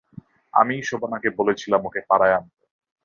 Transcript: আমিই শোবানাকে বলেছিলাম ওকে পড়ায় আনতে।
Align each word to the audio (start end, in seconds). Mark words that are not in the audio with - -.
আমিই 0.53 0.83
শোবানাকে 0.83 1.29
বলেছিলাম 1.39 1.81
ওকে 1.85 2.01
পড়ায় 2.09 2.35
আনতে। 2.37 2.63